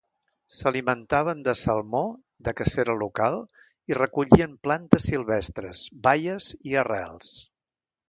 [0.53, 2.01] S'alimentaven de salmó,
[2.47, 3.39] de cacera local
[3.93, 7.35] i recollien plantes silvestres, baies i arrels.